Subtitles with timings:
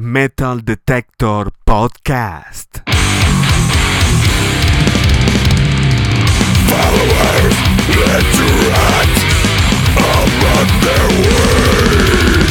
[0.00, 2.80] Metal Detector Podcast.
[6.72, 9.16] Followers interact
[10.00, 12.48] among their ways.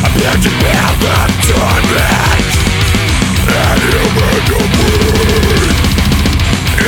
[0.00, 2.48] Imagine path of torment
[3.52, 5.76] and human debris.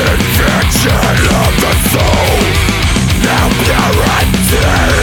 [0.01, 2.41] Infection of the soul,
[3.21, 5.00] now guaranteed.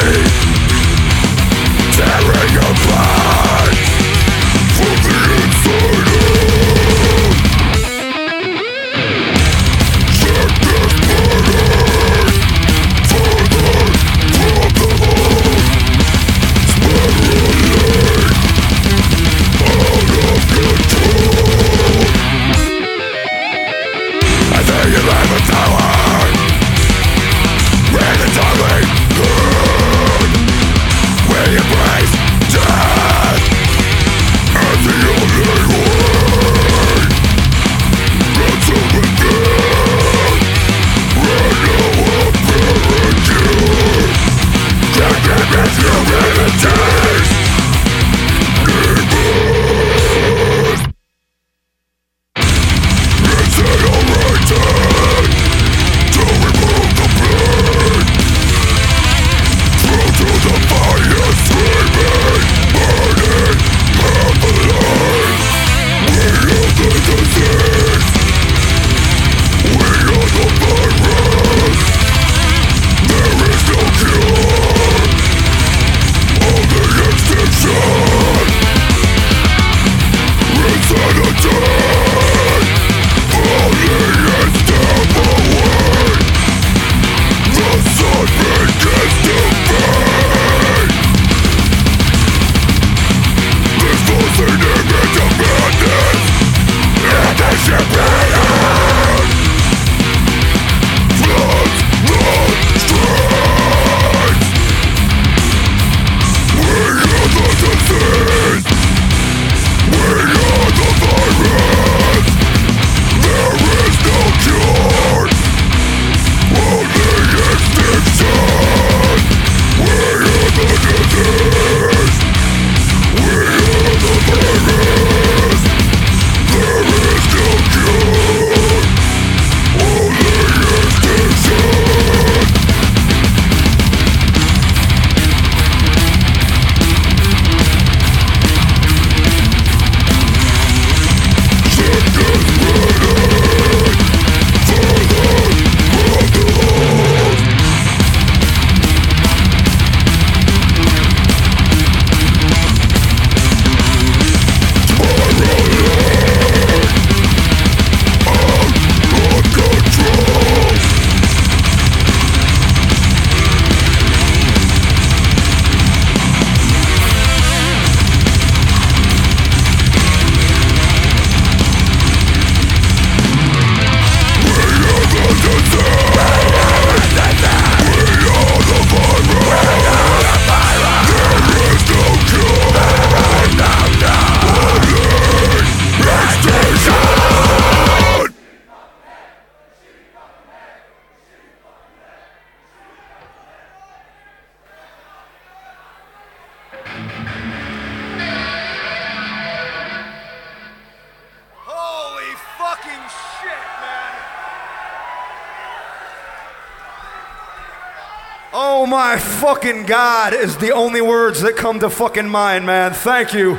[209.67, 212.93] Fucking God is the only words that come to fucking mind, man.
[212.93, 213.55] Thank you.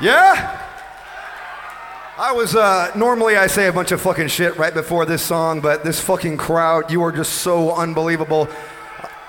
[0.00, 0.64] Yeah?
[2.16, 5.60] I was, uh, normally I say a bunch of fucking shit right before this song,
[5.60, 8.48] but this fucking crowd, you are just so unbelievable.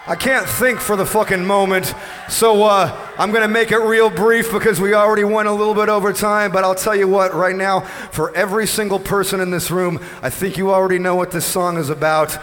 [0.05, 1.95] I can't think for the fucking moment,
[2.29, 5.89] so uh, I'm gonna make it real brief because we already went a little bit
[5.89, 6.51] over time.
[6.51, 10.29] But I'll tell you what, right now, for every single person in this room, I
[10.29, 12.37] think you already know what this song is about.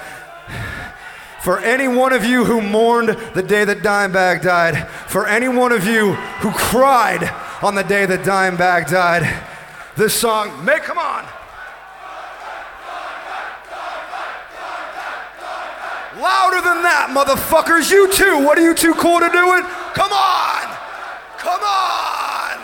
[1.47, 5.71] For any one of you who mourned the day that Dimebag died, for any one
[5.71, 7.23] of you who cried
[7.63, 9.23] on the day that Dimebag died,
[9.97, 11.23] this song, may come on.
[16.19, 17.93] Louder than that, motherfuckers.
[17.93, 18.45] You too.
[18.45, 19.63] What are you too cool to do it?
[19.95, 20.67] Come on.
[21.39, 22.59] Come on.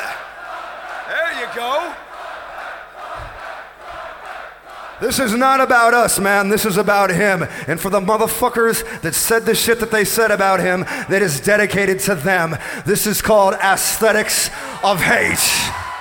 [1.06, 2.01] There you go.
[5.02, 6.48] This is not about us, man.
[6.48, 7.42] This is about him.
[7.66, 11.40] And for the motherfuckers that said the shit that they said about him, that is
[11.40, 12.56] dedicated to them.
[12.86, 14.48] This is called aesthetics
[14.84, 15.91] of hate.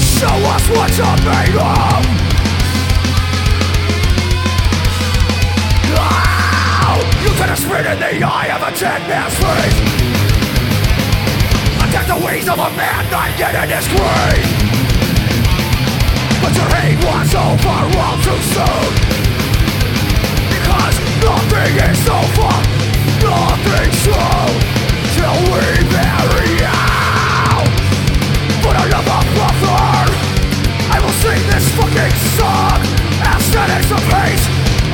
[0.00, 2.02] Show us what you're made of.
[7.22, 9.78] You could have spit in the eye of a dead man's face.
[12.06, 14.46] The wings of a man not in his grave.
[16.40, 17.82] But your hate was over
[18.22, 18.92] too soon.
[20.54, 21.98] Because nothing is
[24.04, 24.54] true
[25.16, 26.65] till we bury out.
[33.66, 33.84] Hate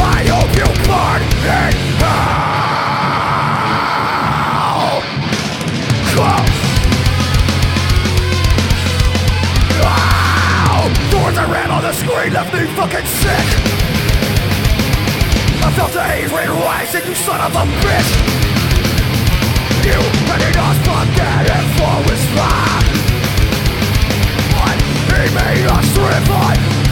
[0.01, 1.83] I hope you burn in hell
[11.39, 13.49] I read on the screen left me fucking sick.
[15.65, 16.03] I felt the
[17.07, 18.11] you son of a bitch.
[19.87, 19.99] You
[20.57, 20.79] us
[25.23, 26.92] he made us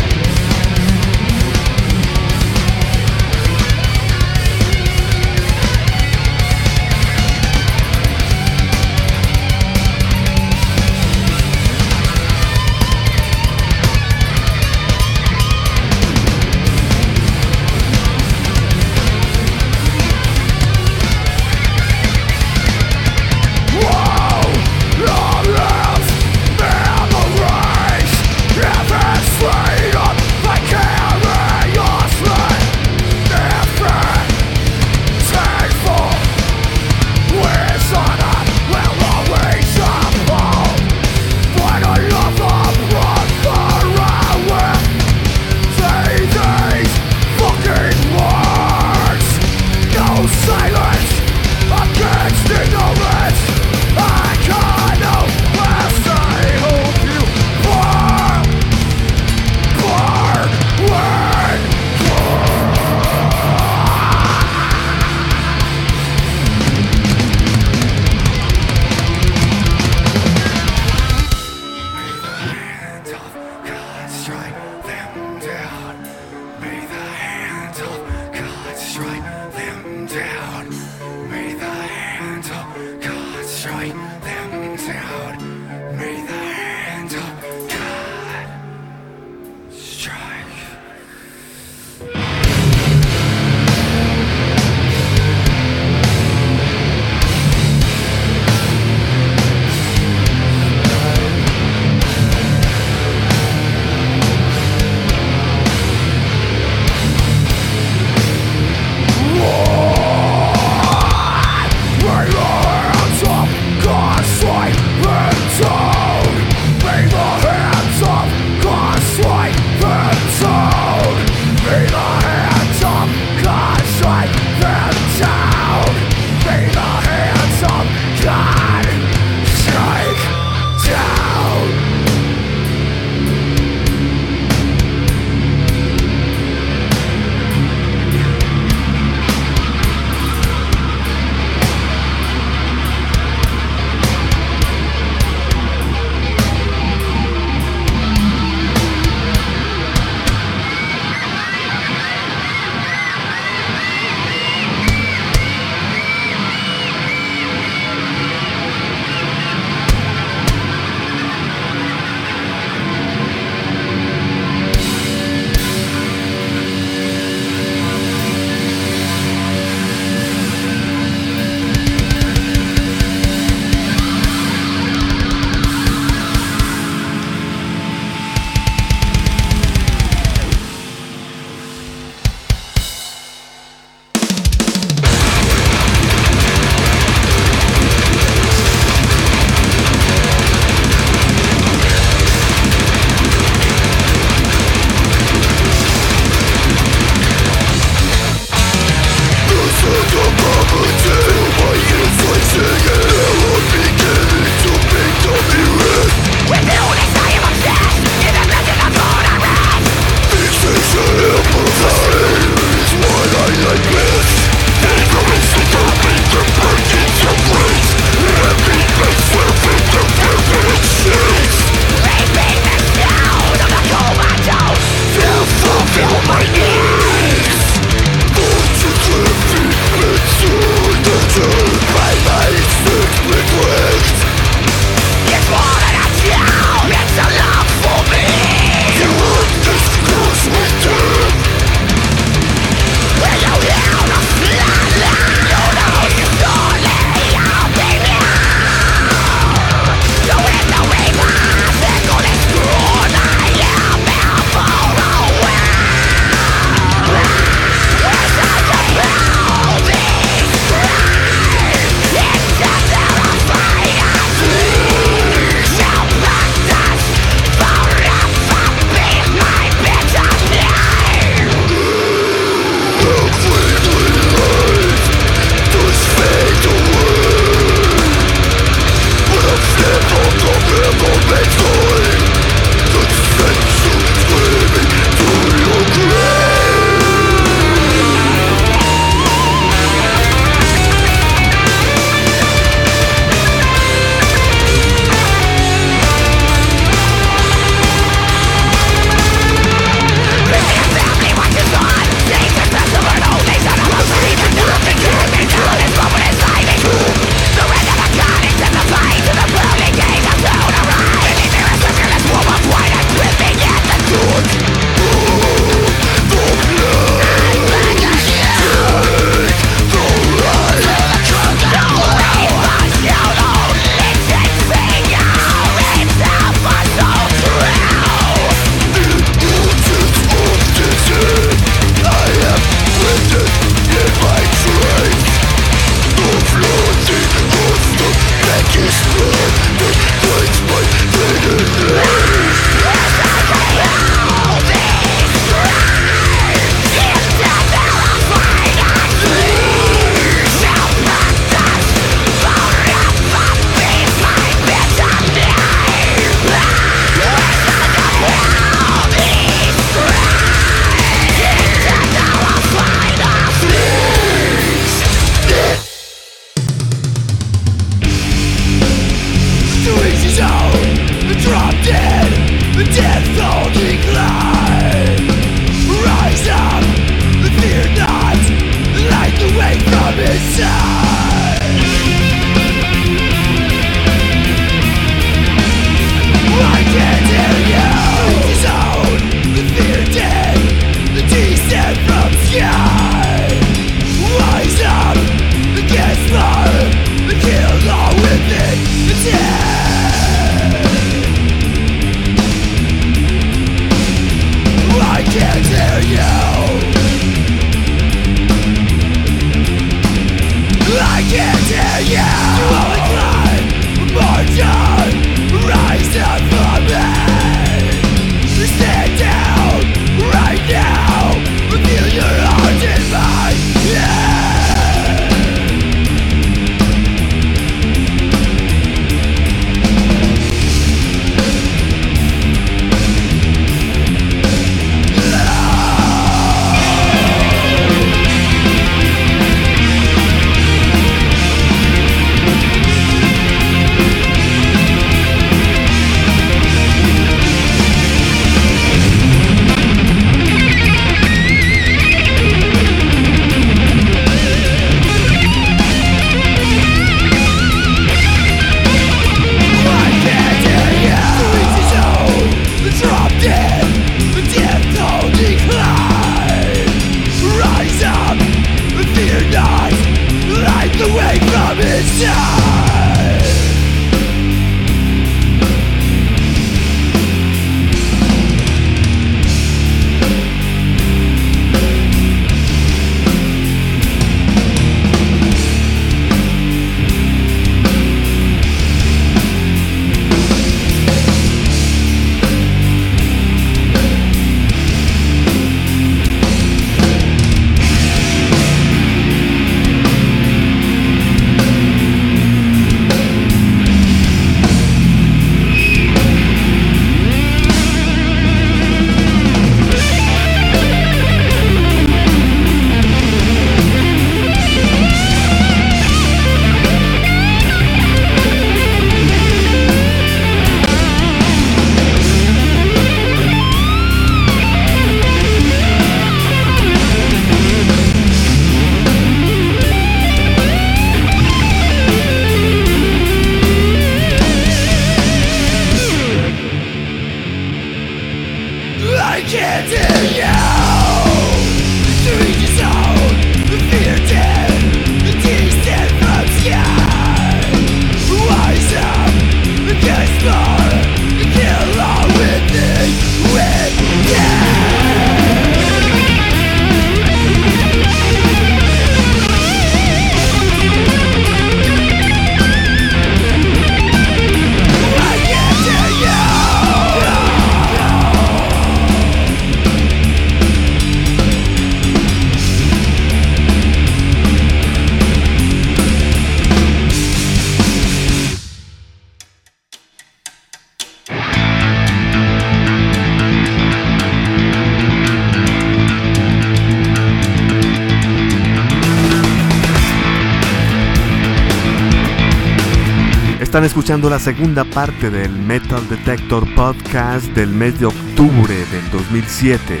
[593.84, 600.00] Están escuchando la segunda parte del Metal Detector Podcast del mes de octubre del 2007.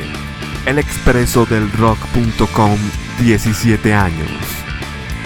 [0.64, 2.78] El expreso del rock.com,
[3.20, 4.30] 17 años.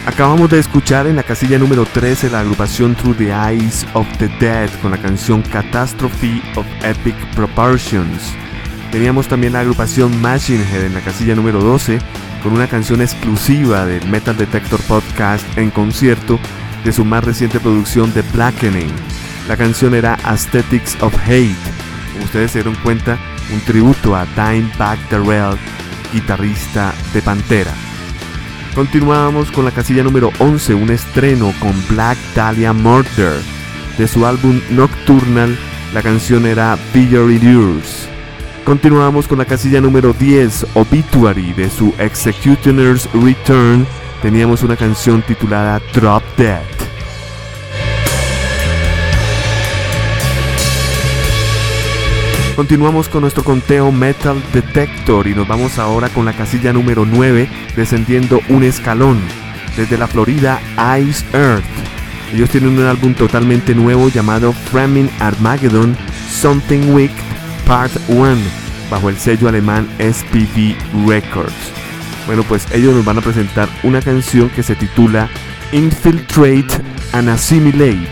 [0.07, 4.27] Acabamos de escuchar en la casilla número 13 la agrupación Through the Eyes of the
[4.41, 8.35] Dead con la canción Catastrophe of Epic Proportions.
[8.91, 12.01] Teníamos también la agrupación Machine Head en la casilla número 12
[12.43, 16.41] con una canción exclusiva del Metal Detector Podcast en concierto
[16.89, 18.91] de su más reciente producción The Blackening.
[19.47, 21.55] La canción era Aesthetics of Hate.
[22.15, 23.19] Como ustedes se dieron cuenta,
[23.53, 25.59] un tributo a Back Darrell,
[26.15, 27.75] guitarrista de Pantera.
[28.75, 33.35] Continuamos con la casilla número 11, un estreno con Black Dahlia Murder.
[33.99, 35.59] De su álbum Nocturnal,
[35.93, 38.09] la canción era Your Yours.
[38.65, 43.87] Continuamos con la casilla número 10, Obituary, de su Executioner's Return.
[44.23, 46.61] Teníamos una canción titulada Drop Dead.
[52.57, 57.49] Continuamos con nuestro conteo Metal Detector y nos vamos ahora con la casilla número 9,
[57.77, 59.21] descendiendo un escalón,
[59.77, 60.61] desde la Florida
[61.01, 61.65] Ice Earth.
[62.35, 65.97] Ellos tienen un álbum totalmente nuevo llamado Framing Armageddon
[66.29, 67.13] Something Weak
[67.65, 68.37] Part 1
[68.91, 70.75] bajo el sello alemán SPV
[71.07, 71.88] Records.
[72.29, 75.31] Bueno, pues ellos nos van a presentar una canción que se titula
[75.73, 76.69] Infiltrate
[77.13, 78.07] and Assimilate.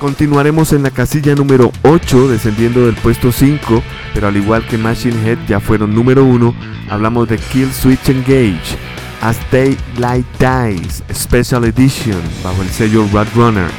[0.00, 3.80] Continuaremos en la casilla número 8, descendiendo del puesto 5,
[4.12, 6.52] pero al igual que Machine Head ya fueron número 1,
[6.90, 8.76] hablamos de Kill Switch Engage,
[9.22, 13.70] As Daylight Dies, Special Edition, bajo el sello Runner.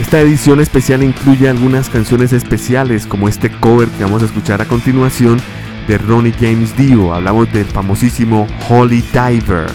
[0.00, 4.64] Esta edición especial incluye algunas canciones especiales como este cover que vamos a escuchar a
[4.64, 5.38] continuación
[5.86, 7.14] de Ronnie James Dio.
[7.14, 9.66] Hablamos del famosísimo Holy Diver.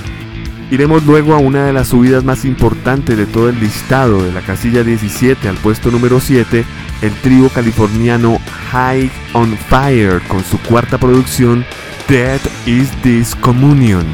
[0.72, 4.42] Iremos luego a una de las subidas más importantes de todo el listado, de la
[4.42, 6.66] casilla 17 al puesto número 7,
[7.02, 8.40] el trío californiano
[8.72, 11.66] High on Fire con su cuarta producción
[12.08, 14.06] Dead is This Communion.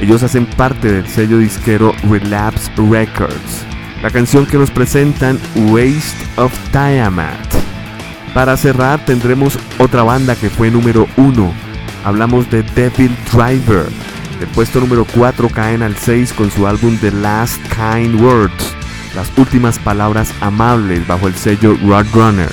[0.00, 3.66] Ellos hacen parte del sello disquero Relapse Records
[4.02, 7.38] la canción que nos presentan Waste of Tiamat.
[8.34, 11.52] Para cerrar tendremos otra banda que fue número 1.
[12.04, 13.86] Hablamos de Devil Driver.
[14.40, 18.74] Del puesto número 4 caen al 6 con su álbum The Last Kind Words,
[19.14, 22.48] las últimas palabras amables bajo el sello Roadrunner.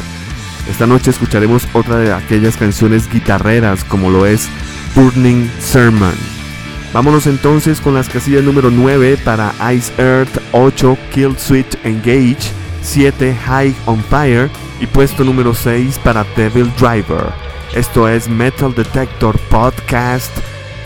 [0.69, 4.49] Esta noche escucharemos otra de aquellas canciones guitarreras como lo es
[4.95, 6.13] Burning Sermon.
[6.93, 12.51] Vámonos entonces con las casillas número 9 para Ice Earth, 8 Kill Switch Engage,
[12.83, 17.31] 7 High on Fire y puesto número 6 para Devil Driver.
[17.73, 20.35] Esto es Metal Detector Podcast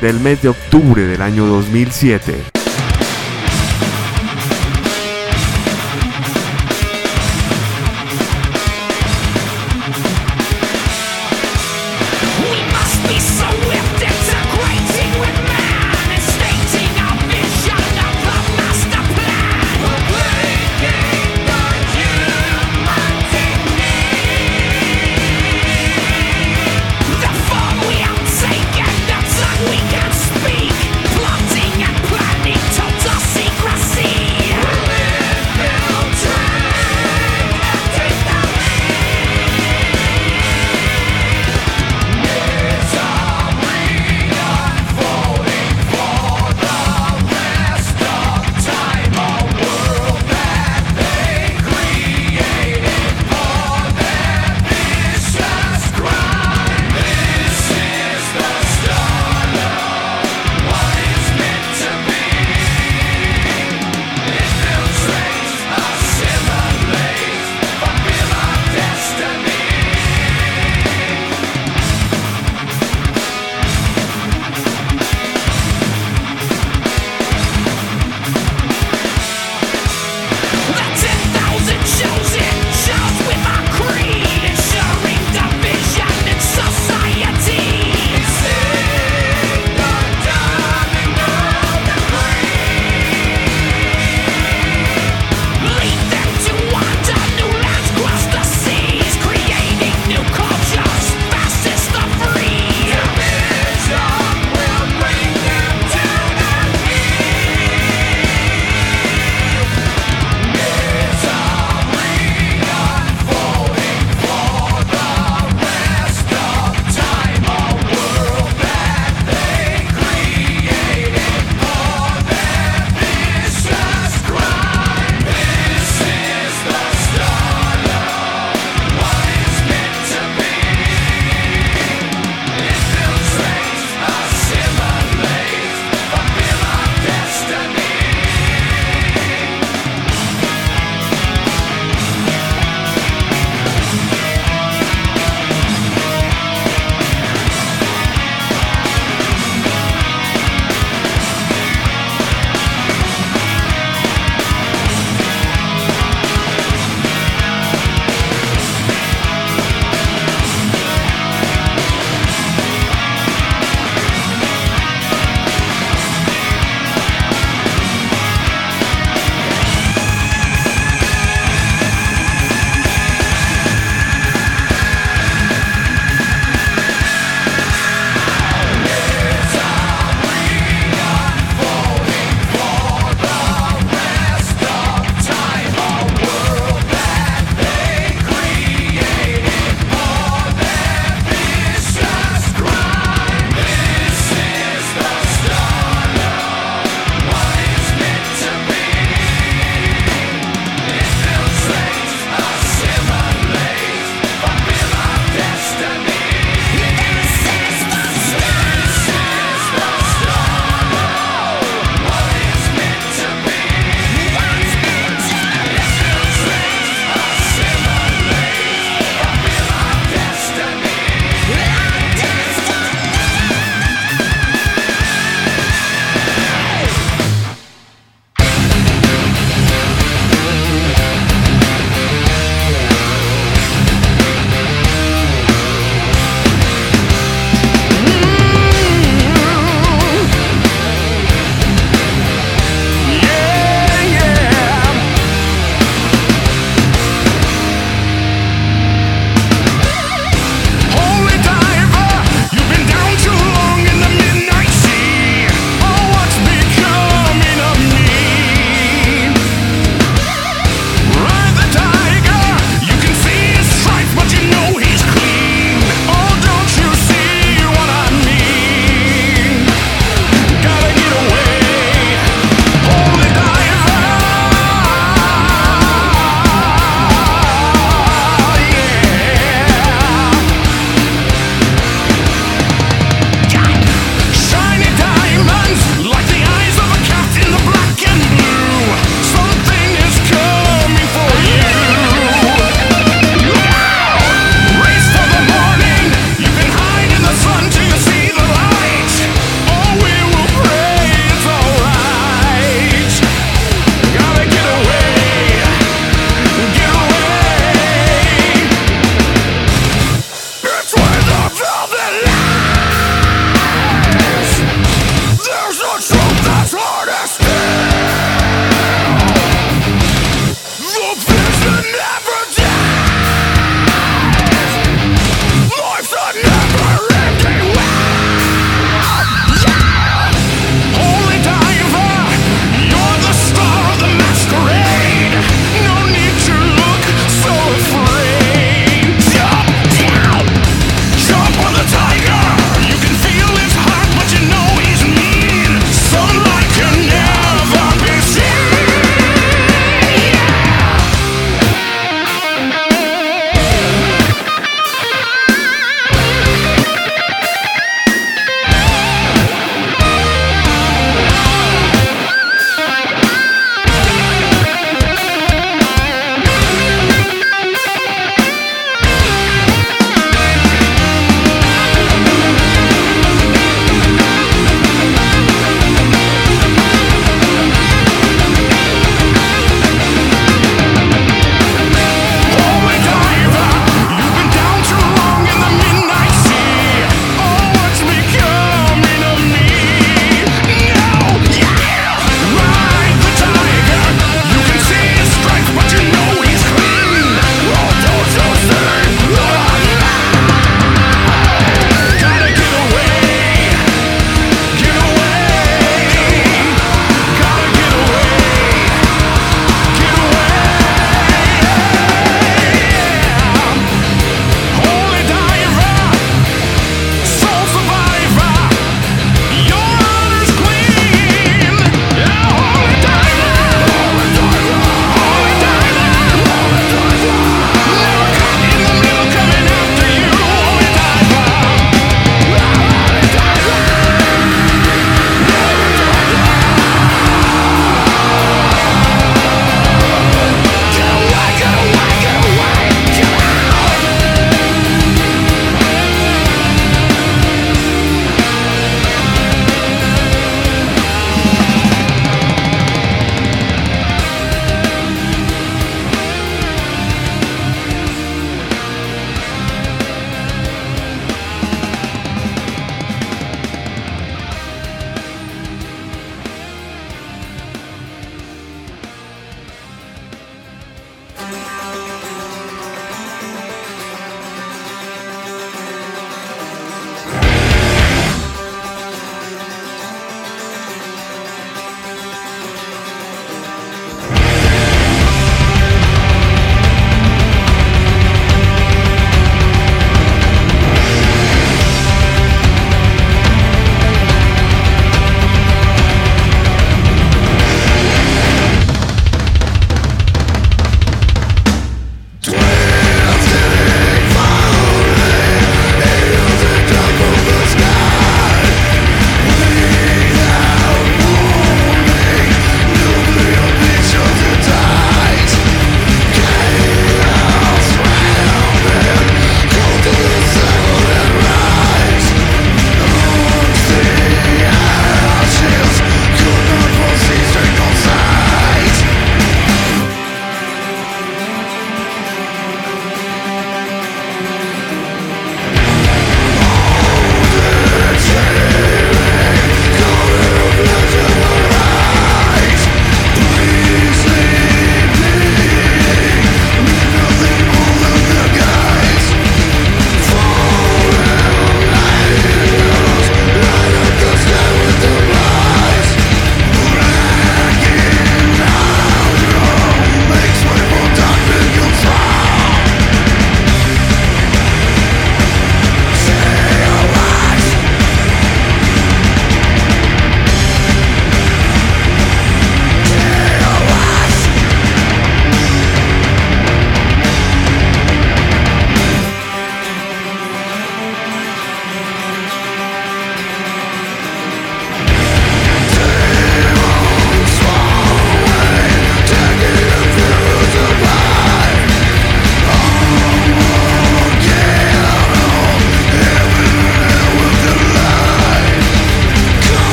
[0.00, 2.59] del mes de octubre del año 2007.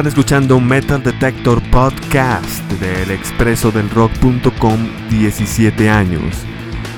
[0.00, 4.78] Están escuchando Metal Detector Podcast del expreso del rock.com
[5.10, 6.36] 17 años.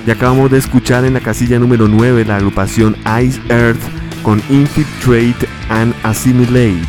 [0.07, 3.83] Y acabamos de escuchar en la casilla número 9 la agrupación Ice Earth
[4.23, 6.87] con Infiltrate and Assimilate.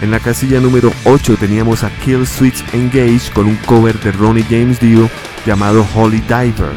[0.00, 4.46] En la casilla número 8 teníamos a Kill Switch Engage con un cover de Ronnie
[4.48, 5.10] James Dio
[5.44, 6.70] llamado Holy Diver.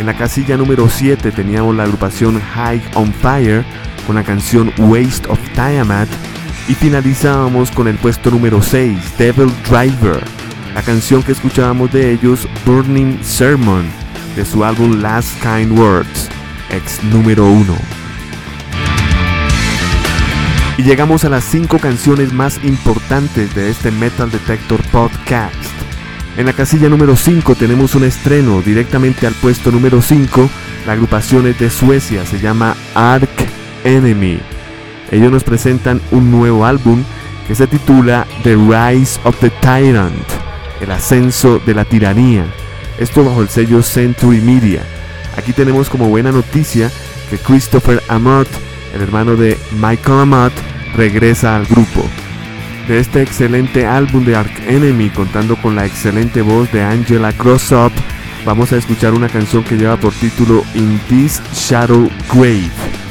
[0.00, 3.64] En la casilla número 7 teníamos la agrupación High on Fire
[4.08, 6.08] con la canción Waste of Tiamat
[6.68, 10.22] y finalizábamos con el puesto número 6, Devil Driver,
[10.74, 13.84] la canción que escuchábamos de ellos, Burning Sermon,
[14.34, 16.28] de su álbum Last Kind Words,
[16.70, 17.74] ex número 1.
[20.78, 25.54] Y llegamos a las 5 canciones más importantes de este Metal Detector Podcast.
[26.36, 30.50] En la casilla número 5 tenemos un estreno directamente al puesto número 5.
[30.86, 33.30] La agrupación es de Suecia, se llama Ark
[33.84, 34.55] Enemy.
[35.10, 37.02] Ellos nos presentan un nuevo álbum
[37.46, 40.26] que se titula The Rise of the Tyrant,
[40.80, 42.44] el ascenso de la tiranía.
[42.98, 44.82] Esto bajo el sello Century Media.
[45.36, 46.90] Aquí tenemos como buena noticia
[47.30, 48.48] que Christopher Amott,
[48.94, 50.52] el hermano de Michael Amott,
[50.96, 52.04] regresa al grupo.
[52.88, 57.92] De este excelente álbum de Ark Enemy, contando con la excelente voz de Angela Crossup,
[58.44, 63.05] vamos a escuchar una canción que lleva por título In This Shadow Grave.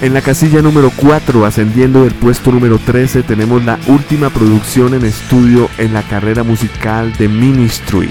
[0.00, 5.04] En la casilla número 4, ascendiendo del puesto número 13, tenemos la última producción en
[5.04, 8.08] estudio en la carrera musical de Ministry.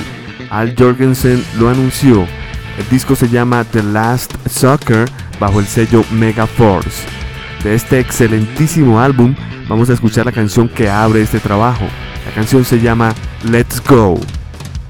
[0.49, 2.27] Al Jorgensen lo anunció.
[2.77, 5.09] El disco se llama The Last Soccer
[5.39, 7.03] bajo el sello Megaforce.
[7.63, 9.33] De este excelentísimo álbum
[9.69, 11.85] vamos a escuchar la canción que abre este trabajo.
[12.25, 13.13] La canción se llama
[13.49, 14.19] Let's Go.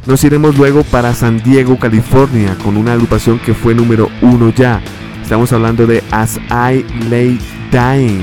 [0.07, 4.81] Nos iremos luego para San Diego, California, con una agrupación que fue número 1 ya,
[5.27, 7.37] Estamos hablando de As I Lay
[7.69, 8.21] Dying.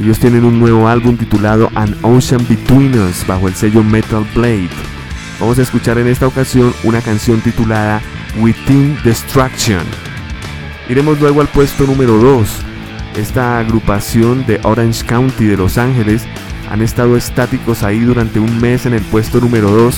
[0.00, 4.70] Ellos tienen un nuevo álbum titulado An Ocean Between Us bajo el sello Metal Blade.
[5.38, 8.00] Vamos a escuchar en esta ocasión una canción titulada
[8.40, 9.82] Within Destruction.
[10.88, 12.48] Iremos luego al puesto número 2.
[13.18, 16.22] Esta agrupación de Orange County de Los Ángeles
[16.70, 19.94] han estado estáticos ahí durante un mes en el puesto número 2,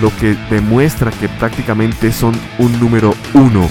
[0.00, 3.68] lo que demuestra que prácticamente son un número 1.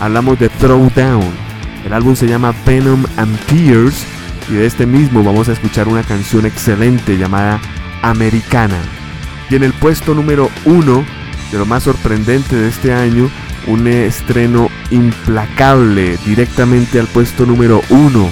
[0.00, 1.51] Hablamos de Throwdown,
[1.84, 4.04] el álbum se llama Venom and Tears
[4.50, 7.60] y de este mismo vamos a escuchar una canción excelente llamada
[8.02, 8.78] Americana.
[9.50, 11.04] Y en el puesto número uno
[11.50, 13.30] de lo más sorprendente de este año,
[13.66, 18.30] un estreno implacable directamente al puesto número uno.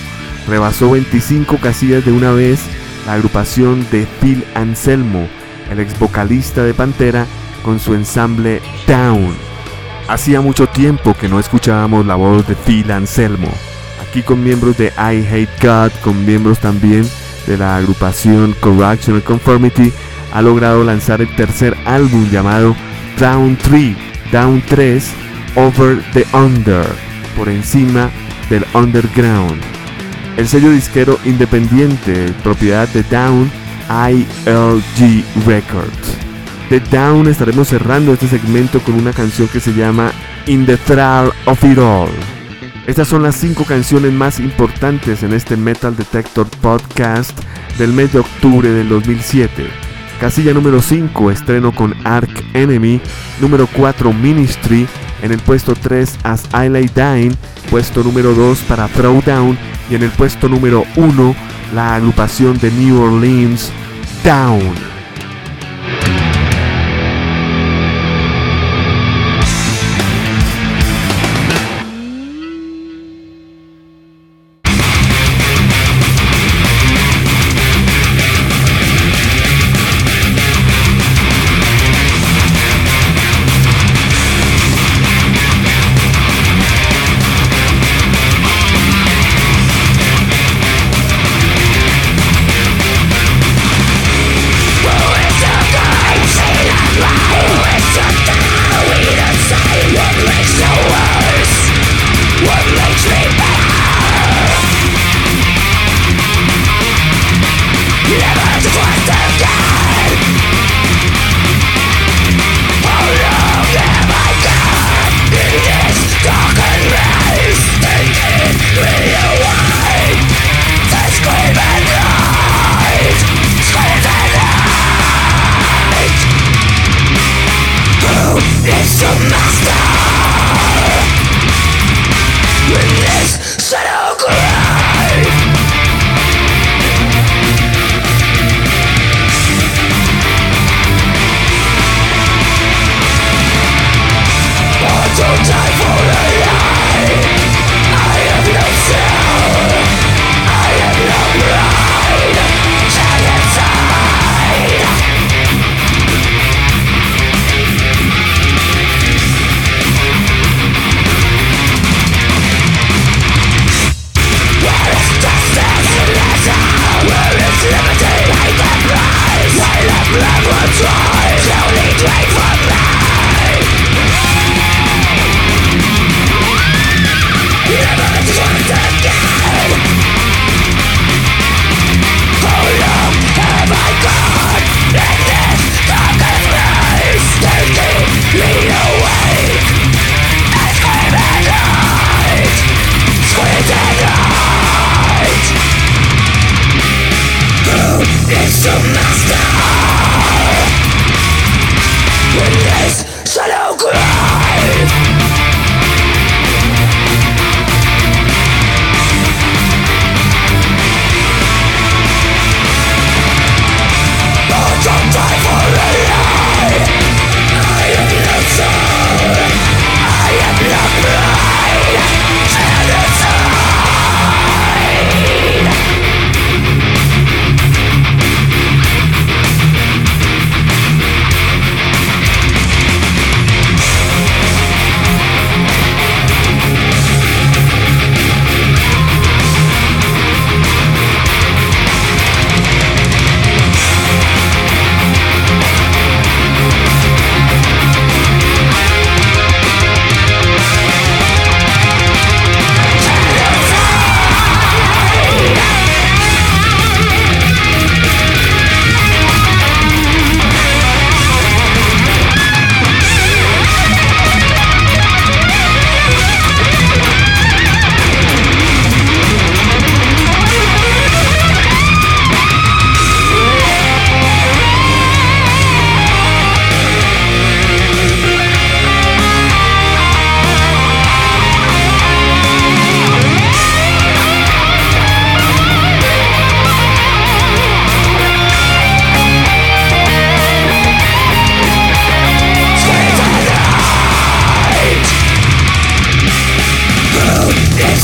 [0.49, 2.61] Rebasó 25 casillas de una vez
[3.07, 5.29] la agrupación de Phil Anselmo,
[5.71, 7.27] el ex vocalista de Pantera,
[7.63, 9.50] con su ensamble Down.
[10.11, 13.47] Hacía mucho tiempo que no escuchábamos la voz de Phil Anselmo.
[14.03, 17.09] Aquí con miembros de I Hate God, con miembros también
[17.47, 19.93] de la agrupación Correctional Conformity,
[20.33, 22.75] ha logrado lanzar el tercer álbum llamado
[23.21, 23.97] Down 3,
[24.33, 25.13] Down 3,
[25.55, 26.87] Over the Under,
[27.37, 28.11] por encima
[28.51, 29.63] del underground.
[30.37, 33.49] El sello disquero independiente, propiedad de Down,
[33.89, 36.30] ILG Records
[36.71, 40.13] de Down estaremos cerrando este segmento con una canción que se llama
[40.47, 42.09] In the Thrall of It All.
[42.87, 47.37] Estas son las cinco canciones más importantes en este Metal Detector Podcast
[47.77, 49.67] del mes de octubre del 2007.
[50.21, 53.01] Casilla número 5, estreno con Ark Enemy.
[53.41, 54.87] Número 4, Ministry.
[55.23, 57.35] En el puesto 3, As I Lay Dying.
[57.69, 59.59] Puesto número 2 para Throwdown.
[59.91, 61.35] Y en el puesto número 1,
[61.75, 63.73] la agrupación de New Orleans,
[64.25, 64.90] Down.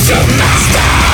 [0.07, 1.06] to master.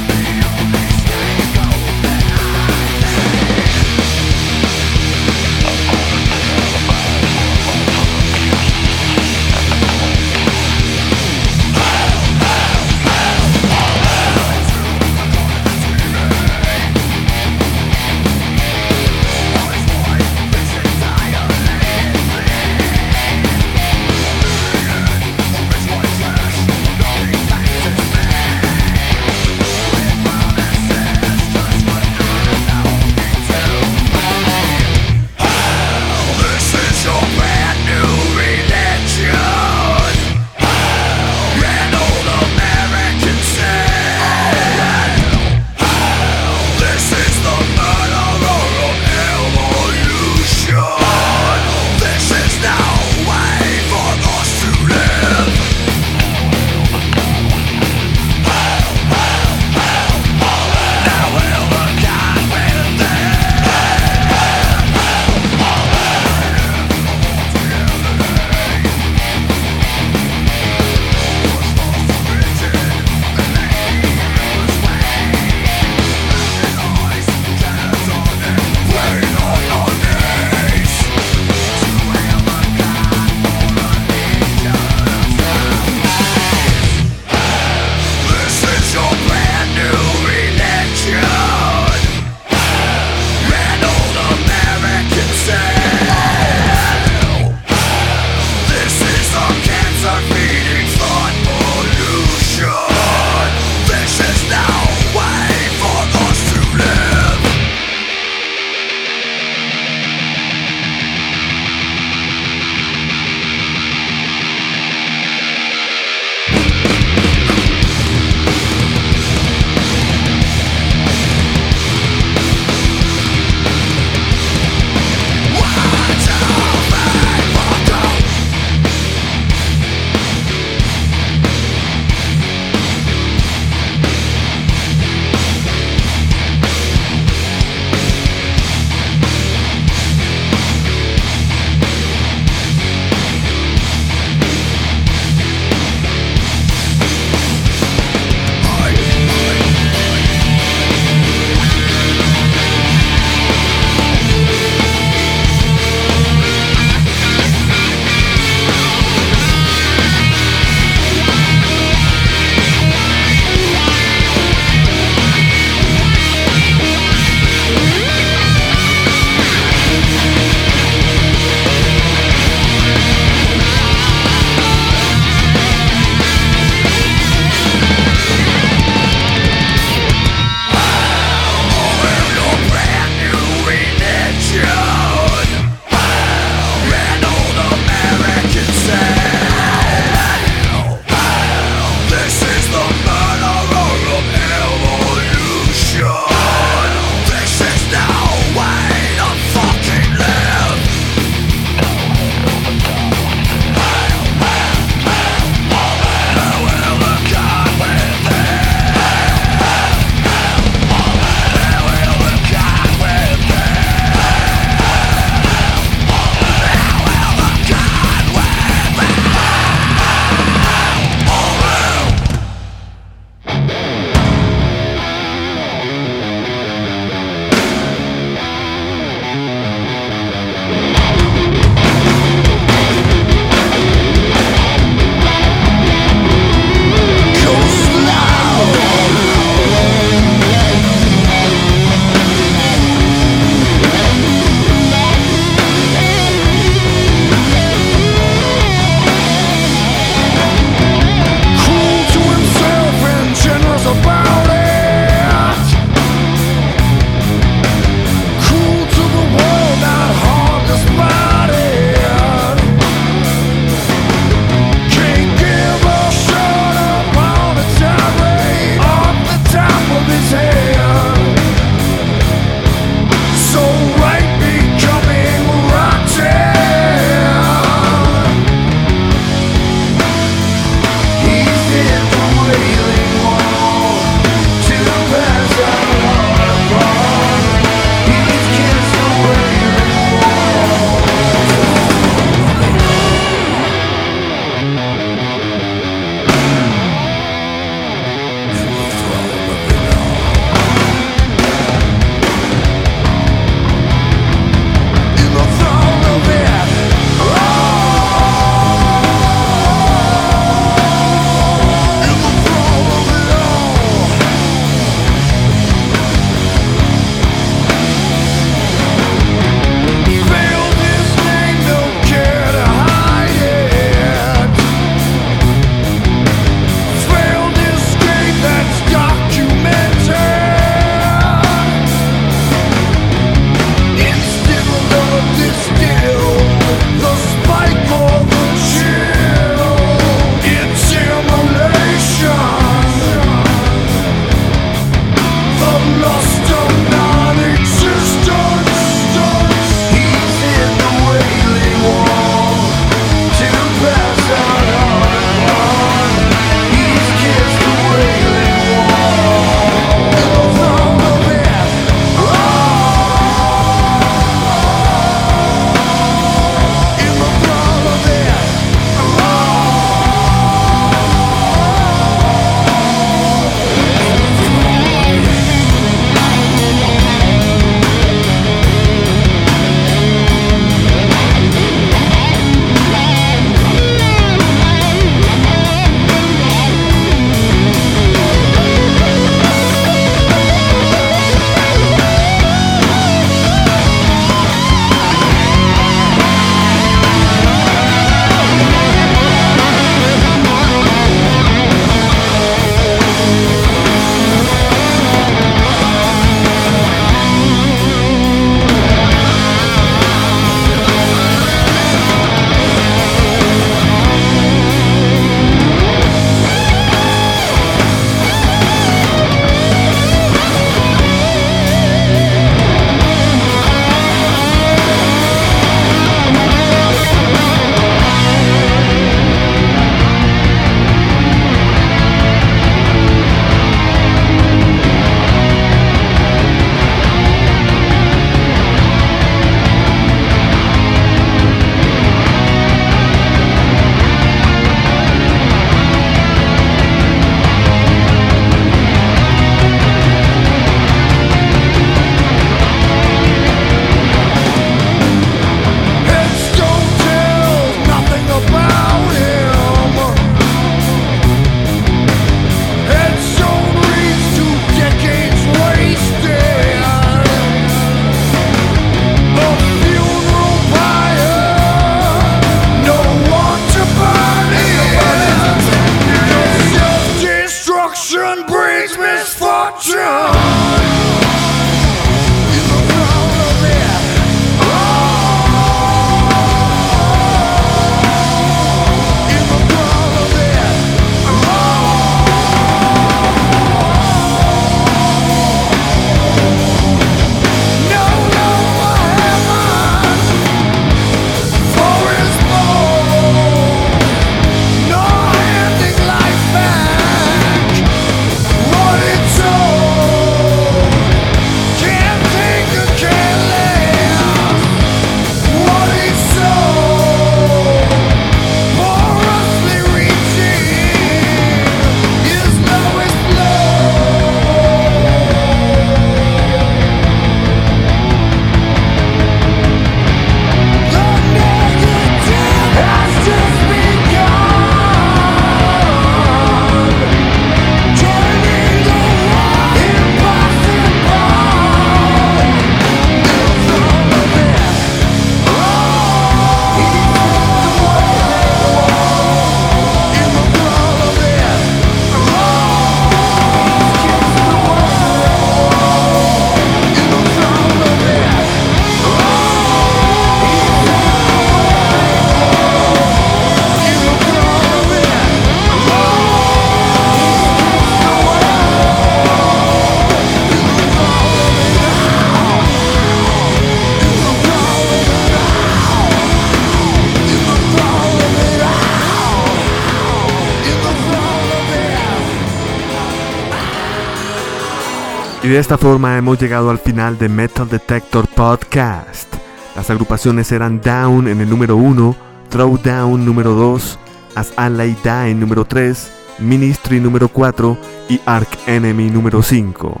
[585.60, 589.30] Esta forma hemos llegado al final de Metal Detector Podcast.
[589.76, 592.16] Las agrupaciones eran Down en el número 1,
[592.48, 593.98] Throwdown número 2,
[594.36, 597.76] As Allah Die número 3, Ministry número 4
[598.08, 600.00] y Ark Enemy número 5.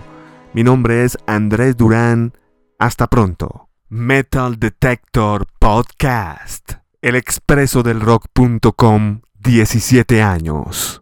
[0.54, 2.32] Mi nombre es Andrés Durán.
[2.78, 3.68] Hasta pronto.
[3.90, 6.76] Metal Detector Podcast.
[7.02, 10.99] El expreso del rock.com 17 años.